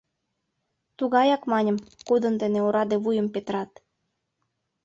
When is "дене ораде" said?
2.41-2.97